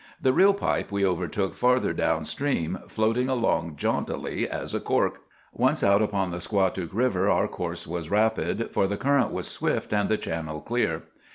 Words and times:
The 0.19 0.33
real 0.33 0.55
pipe 0.55 0.91
we 0.91 1.05
overtook 1.05 1.53
farther 1.53 1.93
down 1.93 2.25
stream, 2.25 2.79
floating 2.87 3.29
along 3.29 3.75
jauntily 3.75 4.49
as 4.49 4.73
a 4.73 4.79
cork. 4.79 5.21
Once 5.53 5.83
out 5.83 6.01
upon 6.01 6.31
the 6.31 6.39
Squatook 6.41 6.89
River 6.91 7.29
our 7.29 7.47
course 7.47 7.85
was 7.85 8.09
rapid, 8.09 8.71
for 8.71 8.87
the 8.87 8.97
current 8.97 9.31
was 9.31 9.47
swift 9.47 9.93
and 9.93 10.09
the 10.09 10.17
channel 10.17 10.59
clear. 10.59 11.03